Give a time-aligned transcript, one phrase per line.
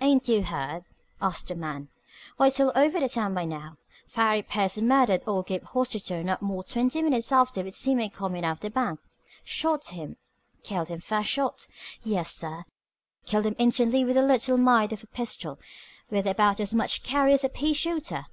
[0.00, 0.84] "Ain't you heerd?"
[1.20, 1.88] asked the man.
[2.38, 3.76] "Why, it's all over town by now.
[4.06, 8.46] Farry Pierce murdered old Gabe Hostetter not more'n twenty minutes after we seen him comin'
[8.46, 8.98] out of the bank.
[9.44, 10.16] Shot him.
[10.62, 11.66] Killed him first shot.
[12.00, 12.64] Yes, sir!
[13.26, 15.58] Killed him instantly with a little mite of a pistol
[16.08, 18.24] with about as much carry as a pea shooter.